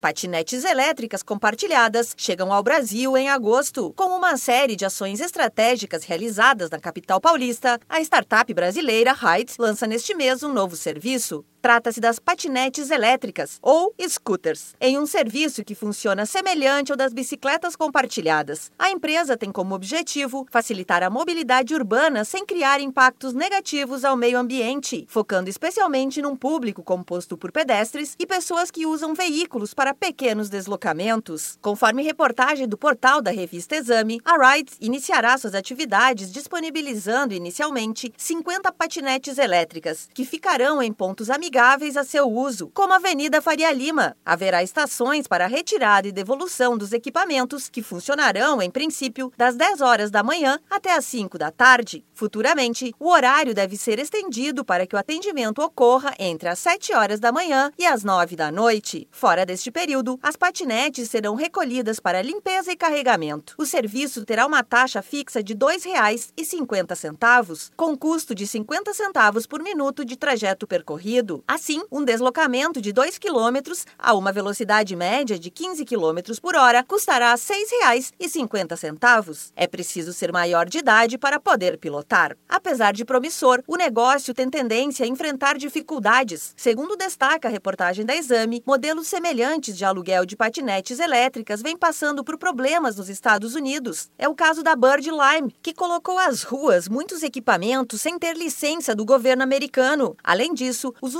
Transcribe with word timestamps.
Patinetes 0.00 0.64
elétricas 0.64 1.24
compartilhadas 1.24 2.14
chegam 2.16 2.52
ao 2.52 2.62
Brasil 2.62 3.16
em 3.16 3.28
agosto. 3.28 3.92
Com 3.96 4.16
uma 4.16 4.36
série 4.36 4.76
de 4.76 4.84
ações 4.84 5.18
estratégicas 5.18 6.04
realizadas 6.04 6.70
na 6.70 6.78
capital 6.78 7.20
paulista, 7.20 7.80
a 7.88 8.00
startup 8.00 8.54
brasileira 8.54 9.10
Heights 9.10 9.56
lança 9.58 9.88
neste 9.88 10.14
mês 10.14 10.44
um 10.44 10.52
novo 10.52 10.76
serviço. 10.76 11.44
Trata-se 11.68 12.00
das 12.00 12.18
patinetes 12.18 12.90
elétricas, 12.90 13.58
ou 13.60 13.94
scooters, 14.08 14.74
em 14.80 14.98
um 14.98 15.04
serviço 15.04 15.62
que 15.62 15.74
funciona 15.74 16.24
semelhante 16.24 16.92
ao 16.92 16.96
das 16.96 17.12
bicicletas 17.12 17.76
compartilhadas. 17.76 18.72
A 18.78 18.90
empresa 18.90 19.36
tem 19.36 19.52
como 19.52 19.74
objetivo 19.74 20.46
facilitar 20.50 21.02
a 21.02 21.10
mobilidade 21.10 21.74
urbana 21.74 22.24
sem 22.24 22.46
criar 22.46 22.80
impactos 22.80 23.34
negativos 23.34 24.02
ao 24.02 24.16
meio 24.16 24.38
ambiente, 24.38 25.04
focando 25.10 25.50
especialmente 25.50 26.22
num 26.22 26.34
público 26.34 26.82
composto 26.82 27.36
por 27.36 27.52
pedestres 27.52 28.16
e 28.18 28.24
pessoas 28.24 28.70
que 28.70 28.86
usam 28.86 29.12
veículos 29.12 29.74
para 29.74 29.92
pequenos 29.92 30.48
deslocamentos. 30.48 31.58
Conforme 31.60 32.02
reportagem 32.02 32.66
do 32.66 32.78
portal 32.78 33.20
da 33.20 33.30
revista 33.30 33.76
Exame, 33.76 34.22
a 34.24 34.54
Ride 34.54 34.72
iniciará 34.80 35.36
suas 35.36 35.54
atividades 35.54 36.32
disponibilizando 36.32 37.34
inicialmente 37.34 38.10
50 38.16 38.72
patinetes 38.72 39.36
elétricas, 39.36 40.08
que 40.14 40.24
ficarão 40.24 40.82
em 40.82 40.90
pontos 40.90 41.28
amigáveis 41.28 41.57
amigáveis 41.58 41.96
a 41.96 42.04
seu 42.04 42.30
uso, 42.30 42.70
como 42.72 42.92
a 42.92 42.96
Avenida 42.96 43.42
Faria 43.42 43.72
Lima. 43.72 44.16
Haverá 44.24 44.62
estações 44.62 45.26
para 45.26 45.48
retirada 45.48 46.06
e 46.06 46.12
devolução 46.12 46.78
dos 46.78 46.92
equipamentos 46.92 47.68
que 47.68 47.82
funcionarão, 47.82 48.62
em 48.62 48.70
princípio, 48.70 49.32
das 49.36 49.56
10 49.56 49.80
horas 49.80 50.08
da 50.08 50.22
manhã 50.22 50.60
até 50.70 50.94
as 50.94 51.04
5 51.06 51.36
da 51.36 51.50
tarde. 51.50 52.04
Futuramente, 52.14 52.94
o 52.96 53.08
horário 53.08 53.54
deve 53.54 53.76
ser 53.76 53.98
estendido 53.98 54.64
para 54.64 54.86
que 54.86 54.94
o 54.94 54.98
atendimento 54.98 55.60
ocorra 55.60 56.14
entre 56.16 56.48
as 56.48 56.60
7 56.60 56.94
horas 56.94 57.18
da 57.18 57.32
manhã 57.32 57.72
e 57.76 57.84
as 57.84 58.04
9 58.04 58.36
da 58.36 58.52
noite. 58.52 59.08
Fora 59.10 59.44
deste 59.44 59.72
período, 59.72 60.16
as 60.22 60.36
patinetes 60.36 61.10
serão 61.10 61.34
recolhidas 61.34 61.98
para 61.98 62.22
limpeza 62.22 62.70
e 62.70 62.76
carregamento. 62.76 63.56
O 63.58 63.66
serviço 63.66 64.24
terá 64.24 64.46
uma 64.46 64.62
taxa 64.62 65.02
fixa 65.02 65.42
de 65.42 65.54
R$ 65.54 65.58
2,50, 65.58 67.72
com 67.76 67.96
custo 67.96 68.32
de 68.32 68.46
50 68.46 68.94
centavos 68.94 69.44
por 69.44 69.60
minuto 69.60 70.04
de 70.04 70.16
trajeto 70.16 70.64
percorrido. 70.64 71.37
Assim, 71.46 71.82
um 71.90 72.04
deslocamento 72.04 72.80
de 72.80 72.92
2 72.92 73.18
km 73.18 73.72
a 73.98 74.14
uma 74.14 74.32
velocidade 74.32 74.94
média 74.96 75.38
de 75.38 75.50
15 75.50 75.84
km 75.84 76.18
por 76.40 76.56
hora 76.56 76.84
custará 76.84 77.30
R$ 77.30 77.36
6,50. 77.36 79.52
É 79.54 79.66
preciso 79.66 80.12
ser 80.12 80.32
maior 80.32 80.68
de 80.68 80.78
idade 80.78 81.18
para 81.18 81.40
poder 81.40 81.78
pilotar. 81.78 82.36
Apesar 82.48 82.92
de 82.92 83.04
promissor, 83.04 83.62
o 83.66 83.76
negócio 83.76 84.34
tem 84.34 84.48
tendência 84.48 85.04
a 85.04 85.08
enfrentar 85.08 85.58
dificuldades. 85.58 86.54
Segundo 86.56 86.96
destaca 86.96 87.48
a 87.48 87.50
reportagem 87.50 88.04
da 88.04 88.16
Exame, 88.16 88.62
modelos 88.66 89.08
semelhantes 89.08 89.76
de 89.76 89.84
aluguel 89.84 90.24
de 90.24 90.36
patinetes 90.36 90.98
elétricas 90.98 91.62
vêm 91.62 91.76
passando 91.76 92.24
por 92.24 92.38
problemas 92.38 92.96
nos 92.96 93.08
Estados 93.08 93.54
Unidos. 93.54 94.08
É 94.18 94.28
o 94.28 94.34
caso 94.34 94.62
da 94.62 94.74
Bird 94.74 95.08
Lime, 95.10 95.54
que 95.62 95.74
colocou 95.74 96.18
às 96.18 96.42
ruas 96.42 96.88
muitos 96.88 97.22
equipamentos 97.22 98.00
sem 98.00 98.18
ter 98.18 98.36
licença 98.36 98.94
do 98.94 99.04
governo 99.04 99.42
americano. 99.42 100.16
Além 100.22 100.54
disso, 100.54 100.94
os 101.00 101.14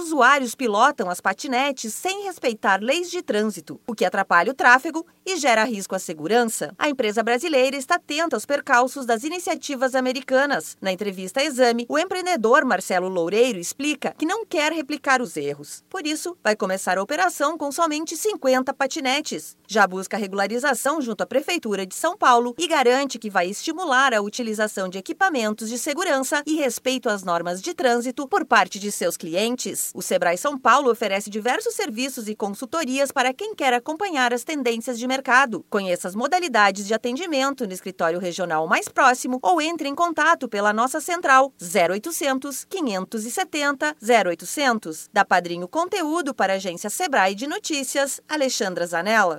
pilotam 0.56 1.10
as 1.10 1.20
patinetes 1.20 1.94
sem 1.94 2.24
respeitar 2.24 2.82
leis 2.82 3.10
de 3.10 3.22
trânsito, 3.22 3.80
o 3.86 3.94
que 3.94 4.04
atrapalha 4.04 4.50
o 4.50 4.54
tráfego 4.54 5.06
e 5.24 5.36
gera 5.36 5.64
risco 5.64 5.94
à 5.94 5.98
segurança. 5.98 6.74
A 6.78 6.88
empresa 6.88 7.22
brasileira 7.22 7.76
está 7.76 7.98
atenta 7.98 8.36
aos 8.36 8.46
percalços 8.46 9.04
das 9.04 9.24
iniciativas 9.24 9.94
americanas. 9.94 10.76
Na 10.80 10.90
entrevista 10.90 11.40
à 11.40 11.44
Exame, 11.44 11.84
o 11.88 11.98
empreendedor 11.98 12.64
Marcelo 12.64 13.08
Loureiro 13.08 13.58
explica 13.58 14.14
que 14.16 14.24
não 14.24 14.46
quer 14.46 14.72
replicar 14.72 15.20
os 15.20 15.36
erros. 15.36 15.84
Por 15.90 16.06
isso, 16.06 16.36
vai 16.42 16.56
começar 16.56 16.96
a 16.96 17.02
operação 17.02 17.58
com 17.58 17.70
somente 17.70 18.16
50 18.16 18.72
patinetes. 18.72 19.56
Já 19.66 19.86
busca 19.86 20.16
regularização 20.16 21.02
junto 21.02 21.22
à 21.22 21.26
Prefeitura 21.26 21.84
de 21.84 21.94
São 21.94 22.16
Paulo 22.16 22.54
e 22.56 22.66
garante 22.66 23.18
que 23.18 23.28
vai 23.28 23.48
estimular 23.48 24.14
a 24.14 24.22
utilização 24.22 24.88
de 24.88 24.96
equipamentos 24.96 25.68
de 25.68 25.76
segurança 25.76 26.42
e 26.46 26.54
respeito 26.54 27.08
às 27.08 27.22
normas 27.22 27.60
de 27.60 27.74
trânsito 27.74 28.26
por 28.26 28.46
parte 28.46 28.78
de 28.78 28.90
seus 28.90 29.16
clientes. 29.16 29.92
O 29.98 30.00
Sebrae 30.00 30.38
São 30.38 30.56
Paulo 30.56 30.92
oferece 30.92 31.28
diversos 31.28 31.74
serviços 31.74 32.28
e 32.28 32.36
consultorias 32.36 33.10
para 33.10 33.34
quem 33.34 33.52
quer 33.52 33.74
acompanhar 33.74 34.32
as 34.32 34.44
tendências 34.44 34.96
de 34.96 35.08
mercado. 35.08 35.66
Conheça 35.68 36.06
as 36.06 36.14
modalidades 36.14 36.86
de 36.86 36.94
atendimento 36.94 37.66
no 37.66 37.72
escritório 37.72 38.20
regional 38.20 38.68
mais 38.68 38.88
próximo 38.88 39.40
ou 39.42 39.60
entre 39.60 39.88
em 39.88 39.96
contato 39.96 40.48
pela 40.48 40.72
nossa 40.72 41.00
central 41.00 41.52
0800 41.60 42.64
570 42.66 43.96
0800. 44.00 45.10
Da 45.12 45.24
Padrinho 45.24 45.66
Conteúdo 45.66 46.32
para 46.32 46.52
a 46.52 46.56
agência 46.56 46.88
Sebrae 46.88 47.34
de 47.34 47.48
Notícias, 47.48 48.20
Alexandra 48.28 48.86
Zanella. 48.86 49.36